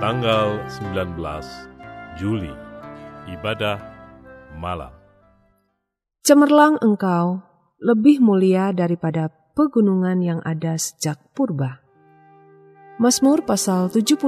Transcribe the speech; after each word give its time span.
tanggal 0.00 0.64
19 0.80 1.12
Juli, 2.16 2.48
ibadah 3.28 3.76
malam. 4.56 4.88
Cemerlang 6.24 6.80
engkau 6.80 7.44
lebih 7.76 8.24
mulia 8.24 8.72
daripada 8.72 9.28
pegunungan 9.52 10.24
yang 10.24 10.40
ada 10.40 10.80
sejak 10.80 11.20
purba. 11.36 11.84
Mazmur 12.96 13.44
pasal 13.44 13.92
76 13.92 14.24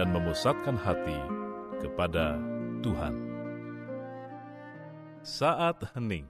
dan 0.00 0.08
memusatkan 0.08 0.80
hati 0.80 1.20
kepada 1.84 2.40
Tuhan. 2.80 3.29
Saat 5.20 5.84
hening 5.92 6.24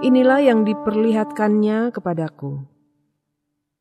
Inilah 0.00 0.40
yang 0.40 0.64
diperlihatkannya 0.64 1.92
kepadaku. 1.92 2.64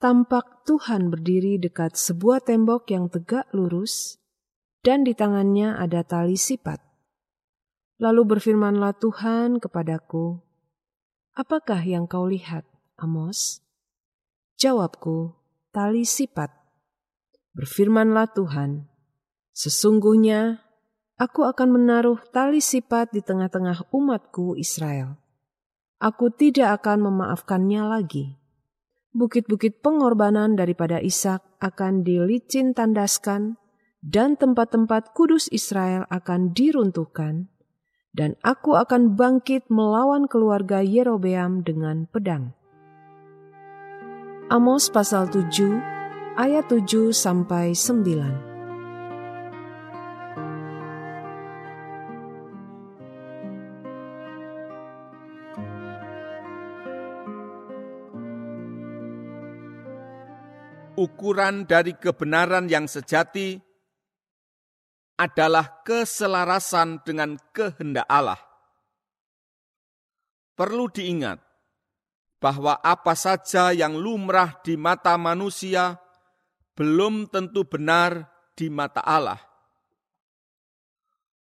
Tampak 0.03 0.67
Tuhan 0.67 1.07
berdiri 1.07 1.55
dekat 1.55 1.95
sebuah 1.95 2.43
tembok 2.43 2.91
yang 2.91 3.07
tegak 3.07 3.47
lurus, 3.55 4.19
dan 4.83 5.07
di 5.07 5.15
tangannya 5.15 5.79
ada 5.79 6.03
tali 6.03 6.35
sipat. 6.35 6.83
Lalu 8.03 8.35
berfirmanlah 8.35 8.99
Tuhan 8.99 9.63
kepadaku, 9.63 10.43
Apakah 11.39 11.87
yang 11.87 12.03
kau 12.03 12.27
lihat, 12.27 12.67
Amos? 12.99 13.63
Jawabku, 14.59 15.39
tali 15.71 16.03
sipat. 16.03 16.51
Berfirmanlah 17.55 18.27
Tuhan, 18.35 18.91
Sesungguhnya 19.55 20.67
aku 21.15 21.47
akan 21.47 21.79
menaruh 21.79 22.19
tali 22.35 22.59
sipat 22.59 23.15
di 23.15 23.23
tengah-tengah 23.23 23.87
umatku 23.95 24.59
Israel 24.59 25.28
aku 25.99 26.31
tidak 26.31 26.81
akan 26.81 27.11
memaafkannya 27.11 27.83
lagi. 27.83 28.39
Bukit-bukit 29.11 29.83
pengorbanan 29.83 30.55
daripada 30.55 31.03
Ishak 31.03 31.43
akan 31.59 32.07
dilicin 32.07 32.71
tandaskan, 32.71 33.59
dan 33.99 34.39
tempat-tempat 34.39 35.11
kudus 35.11 35.51
Israel 35.51 36.07
akan 36.07 36.55
diruntuhkan, 36.55 37.51
dan 38.15 38.39
aku 38.47 38.79
akan 38.79 39.19
bangkit 39.19 39.67
melawan 39.67 40.31
keluarga 40.31 40.79
Yerobeam 40.79 41.67
dengan 41.67 42.07
pedang. 42.07 42.55
Amos 44.47 44.87
pasal 44.89 45.27
7 45.29 45.51
ayat 46.39 46.65
7 46.71 47.11
sampai 47.11 47.75
9. 47.75 48.48
Ukuran 60.99 61.63
dari 61.63 61.95
kebenaran 61.95 62.67
yang 62.67 62.91
sejati 62.91 63.55
adalah 65.15 65.79
keselarasan 65.87 66.99
dengan 67.07 67.39
kehendak 67.55 68.03
Allah. 68.11 68.39
Perlu 70.59 70.91
diingat 70.91 71.39
bahwa 72.43 72.83
apa 72.83 73.15
saja 73.15 73.71
yang 73.71 73.95
lumrah 73.95 74.59
di 74.59 74.75
mata 74.75 75.15
manusia 75.15 75.95
belum 76.75 77.31
tentu 77.31 77.63
benar 77.63 78.27
di 78.55 78.67
mata 78.67 78.99
Allah. 78.99 79.39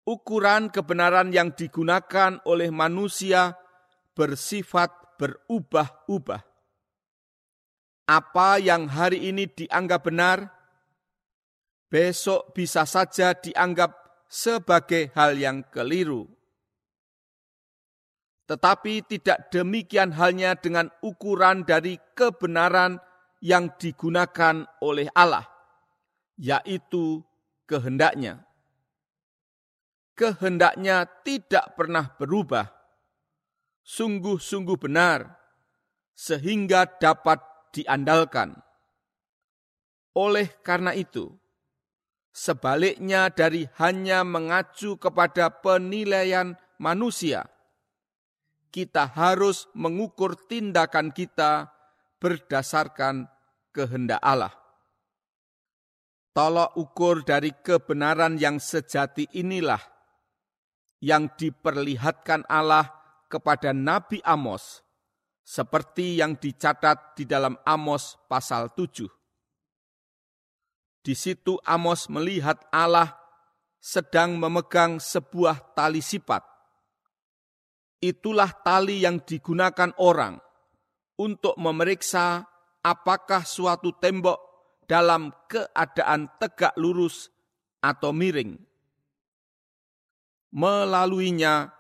Ukuran 0.03 0.67
kebenaran 0.71 1.31
yang 1.31 1.55
digunakan 1.55 2.39
oleh 2.43 2.67
manusia 2.71 3.55
bersifat 4.11 4.91
berubah-ubah 5.15 6.52
apa 8.03 8.59
yang 8.59 8.91
hari 8.91 9.31
ini 9.31 9.47
dianggap 9.47 10.07
benar, 10.07 10.51
besok 11.87 12.51
bisa 12.51 12.83
saja 12.83 13.31
dianggap 13.37 13.95
sebagai 14.27 15.13
hal 15.13 15.37
yang 15.37 15.63
keliru. 15.69 16.25
Tetapi 18.43 19.07
tidak 19.07 19.53
demikian 19.53 20.11
halnya 20.19 20.57
dengan 20.59 20.91
ukuran 20.99 21.63
dari 21.63 21.95
kebenaran 22.11 22.99
yang 23.39 23.71
digunakan 23.79 24.67
oleh 24.83 25.07
Allah, 25.15 25.47
yaitu 26.35 27.23
kehendaknya. 27.63 28.43
Kehendaknya 30.13 31.07
tidak 31.23 31.73
pernah 31.79 32.13
berubah, 32.19 32.67
sungguh-sungguh 33.81 34.77
benar, 34.77 35.39
sehingga 36.13 36.85
dapat 36.85 37.52
diandalkan. 37.73 38.53
Oleh 40.13 40.61
karena 40.61 40.93
itu, 40.93 41.33
sebaliknya 42.29 43.33
dari 43.33 43.65
hanya 43.81 44.21
mengacu 44.21 44.93
kepada 45.01 45.49
penilaian 45.49 46.53
manusia, 46.77 47.49
kita 48.69 49.09
harus 49.09 49.65
mengukur 49.73 50.37
tindakan 50.37 51.09
kita 51.09 51.73
berdasarkan 52.21 53.25
kehendak 53.73 54.21
Allah. 54.21 54.53
Tolok 56.33 56.77
ukur 56.77 57.21
dari 57.25 57.53
kebenaran 57.53 58.41
yang 58.41 58.57
sejati 58.57 59.29
inilah 59.37 59.81
yang 61.01 61.29
diperlihatkan 61.37 62.45
Allah 62.49 62.89
kepada 63.29 63.73
Nabi 63.73 64.21
Amos 64.21 64.82
seperti 65.43 66.23
yang 66.23 66.39
dicatat 66.39 67.19
di 67.19 67.27
dalam 67.27 67.59
Amos 67.67 68.15
pasal 68.31 68.71
7. 68.71 69.05
Di 71.03 71.13
situ 71.13 71.59
Amos 71.67 72.07
melihat 72.07 72.63
Allah 72.71 73.19
sedang 73.83 74.39
memegang 74.39 75.03
sebuah 75.03 75.75
tali 75.75 75.99
sifat. 75.99 76.39
Itulah 77.99 78.51
tali 78.63 79.03
yang 79.03 79.19
digunakan 79.19 79.91
orang 79.99 80.39
untuk 81.19 81.59
memeriksa 81.59 82.47
apakah 82.79 83.43
suatu 83.43 83.95
tembok 83.99 84.39
dalam 84.87 85.31
keadaan 85.51 86.31
tegak 86.39 86.75
lurus 86.79 87.31
atau 87.83 88.15
miring. 88.15 88.55
Melaluinya, 90.55 91.71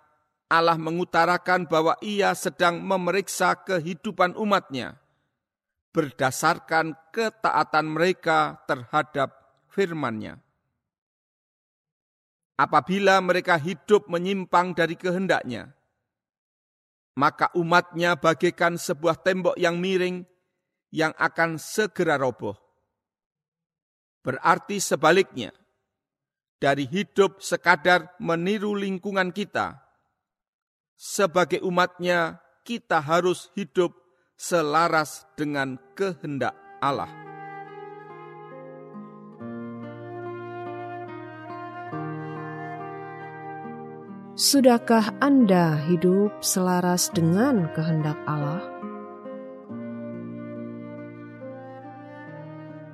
Allah 0.53 0.77
mengutarakan 0.77 1.65
bahwa 1.65 1.97
ia 2.05 2.37
sedang 2.37 2.77
memeriksa 2.77 3.57
kehidupan 3.57 4.37
umatnya 4.37 5.01
berdasarkan 5.93 6.93
ketaatan 7.09 7.85
mereka 7.89 8.61
terhadap 8.69 9.33
firman-Nya. 9.73 10.37
Apabila 12.53 13.17
mereka 13.17 13.57
hidup 13.57 14.05
menyimpang 14.13 14.77
dari 14.77 14.93
kehendaknya, 14.93 15.73
maka 17.17 17.49
umatnya 17.57 18.13
bagaikan 18.13 18.77
sebuah 18.77 19.25
tembok 19.25 19.57
yang 19.57 19.81
miring 19.81 20.21
yang 20.93 21.13
akan 21.17 21.57
segera 21.57 22.21
roboh. 22.21 22.53
Berarti 24.21 24.77
sebaliknya, 24.77 25.49
dari 26.63 26.87
hidup 26.87 27.43
sekadar 27.43 28.15
meniru 28.23 28.71
lingkungan 28.77 29.35
kita. 29.35 29.82
Sebagai 31.03 31.59
umatnya, 31.67 32.39
kita 32.63 33.03
harus 33.03 33.51
hidup 33.59 33.91
selaras 34.39 35.27
dengan 35.35 35.75
kehendak 35.99 36.55
Allah. 36.79 37.11
Sudahkah 44.39 45.11
Anda 45.19 45.75
hidup 45.91 46.39
selaras 46.39 47.11
dengan 47.11 47.67
kehendak 47.75 48.15
Allah? 48.23 48.63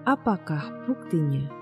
Apakah 0.10 0.66
buktinya? 0.90 1.59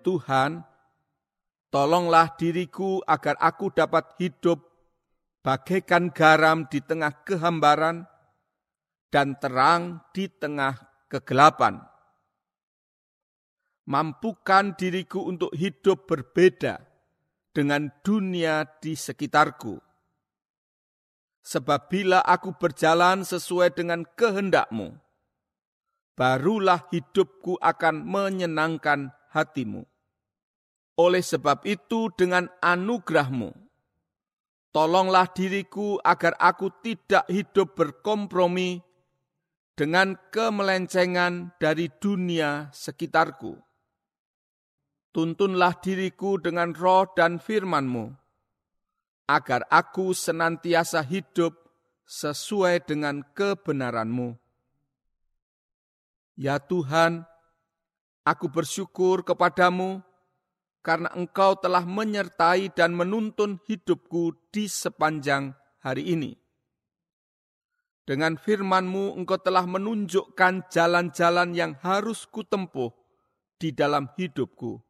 Tuhan, 0.00 0.64
tolonglah 1.68 2.34
diriku 2.34 3.04
agar 3.06 3.38
aku 3.38 3.70
dapat 3.70 4.16
hidup 4.18 4.60
bagaikan 5.40 6.12
garam 6.12 6.68
di 6.68 6.80
tengah 6.84 7.24
kehambaran 7.24 8.04
dan 9.08 9.36
terang 9.40 10.04
di 10.12 10.28
tengah 10.28 10.76
kegelapan. 11.10 11.82
Mampukan 13.90 14.78
diriku 14.78 15.26
untuk 15.26 15.50
hidup 15.56 16.06
berbeda 16.06 16.78
dengan 17.50 17.90
dunia 18.06 18.62
di 18.78 18.94
sekitarku. 18.94 19.82
Sebab 21.40 21.90
bila 21.90 22.22
aku 22.22 22.54
berjalan 22.54 23.26
sesuai 23.26 23.74
dengan 23.74 24.06
kehendakmu, 24.06 24.94
barulah 26.14 26.86
hidupku 26.92 27.58
akan 27.58 28.06
menyenangkan 28.06 29.10
hatimu. 29.30 29.86
Oleh 31.00 31.24
sebab 31.24 31.64
itu 31.64 32.12
dengan 32.12 32.50
anugerahmu, 32.60 33.56
tolonglah 34.74 35.30
diriku 35.32 35.96
agar 36.04 36.36
aku 36.36 36.68
tidak 36.84 37.24
hidup 37.30 37.72
berkompromi 37.72 38.84
dengan 39.78 40.12
kemelencengan 40.28 41.56
dari 41.56 41.88
dunia 41.88 42.68
sekitarku. 42.74 43.56
Tuntunlah 45.10 45.80
diriku 45.80 46.36
dengan 46.36 46.76
roh 46.76 47.08
dan 47.16 47.40
firmanmu, 47.40 48.12
agar 49.26 49.64
aku 49.72 50.12
senantiasa 50.12 51.02
hidup 51.02 51.56
sesuai 52.04 52.84
dengan 52.84 53.22
kebenaranmu. 53.34 54.34
Ya 56.36 56.58
Tuhan, 56.58 57.29
aku 58.24 58.52
bersyukur 58.52 59.24
kepadamu 59.24 60.04
karena 60.80 61.12
engkau 61.12 61.56
telah 61.60 61.84
menyertai 61.84 62.72
dan 62.72 62.96
menuntun 62.96 63.60
hidupku 63.68 64.32
di 64.48 64.64
sepanjang 64.68 65.52
hari 65.84 66.16
ini. 66.16 66.32
Dengan 68.08 68.34
firmanmu 68.34 69.14
engkau 69.20 69.38
telah 69.38 69.68
menunjukkan 69.68 70.72
jalan-jalan 70.72 71.54
yang 71.54 71.72
harus 71.84 72.26
kutempuh 72.26 72.90
di 73.60 73.70
dalam 73.70 74.08
hidupku. 74.16 74.80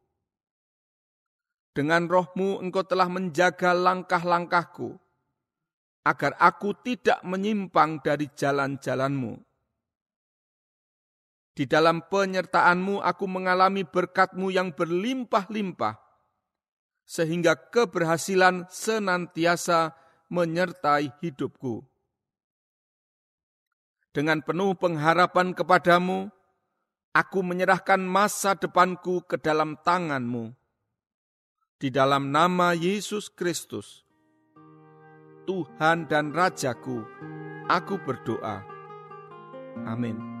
Dengan 1.71 2.07
rohmu 2.07 2.59
engkau 2.59 2.83
telah 2.83 3.07
menjaga 3.07 3.71
langkah-langkahku, 3.71 4.99
agar 6.01 6.33
aku 6.41 6.73
tidak 6.81 7.21
menyimpang 7.21 8.01
dari 8.01 8.27
jalan-jalanmu. 8.33 9.37
Di 11.51 11.67
dalam 11.67 12.07
penyertaanmu 12.07 13.03
aku 13.03 13.25
mengalami 13.27 13.83
berkatmu 13.83 14.55
yang 14.55 14.71
berlimpah-limpah, 14.71 15.99
sehingga 17.03 17.59
keberhasilan 17.59 18.71
senantiasa 18.71 19.91
menyertai 20.31 21.11
hidupku. 21.19 21.83
Dengan 24.15 24.39
penuh 24.43 24.75
pengharapan 24.79 25.51
kepadamu, 25.51 26.31
aku 27.11 27.39
menyerahkan 27.43 27.99
masa 27.99 28.55
depanku 28.55 29.23
ke 29.23 29.35
dalam 29.35 29.75
tanganmu. 29.83 30.55
Di 31.79 31.91
dalam 31.91 32.31
nama 32.31 32.71
Yesus 32.71 33.27
Kristus, 33.27 34.07
Tuhan 35.43 36.07
dan 36.07 36.31
Rajaku, 36.31 37.03
aku 37.67 37.95
berdoa. 38.03 38.63
Amin. 39.87 40.40